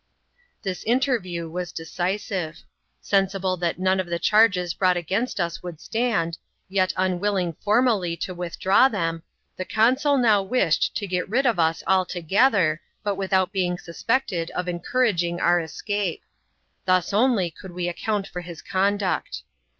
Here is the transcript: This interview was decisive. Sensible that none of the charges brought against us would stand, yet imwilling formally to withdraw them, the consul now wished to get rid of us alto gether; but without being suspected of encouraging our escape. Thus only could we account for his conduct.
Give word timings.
This 0.63 0.83
interview 0.85 1.47
was 1.47 1.71
decisive. 1.71 2.63
Sensible 3.01 3.55
that 3.57 3.77
none 3.77 3.99
of 3.99 4.07
the 4.07 4.17
charges 4.17 4.73
brought 4.73 4.97
against 4.97 5.39
us 5.39 5.61
would 5.61 5.79
stand, 5.79 6.39
yet 6.67 6.91
imwilling 6.97 7.55
formally 7.61 8.17
to 8.17 8.33
withdraw 8.33 8.87
them, 8.87 9.21
the 9.57 9.63
consul 9.63 10.17
now 10.17 10.41
wished 10.41 10.95
to 10.95 11.05
get 11.05 11.29
rid 11.29 11.45
of 11.45 11.59
us 11.59 11.83
alto 11.85 12.19
gether; 12.23 12.81
but 13.03 13.13
without 13.13 13.51
being 13.51 13.77
suspected 13.77 14.49
of 14.55 14.67
encouraging 14.67 15.39
our 15.39 15.59
escape. 15.59 16.23
Thus 16.85 17.13
only 17.13 17.51
could 17.51 17.69
we 17.73 17.87
account 17.87 18.25
for 18.25 18.41
his 18.41 18.63
conduct. 18.63 19.43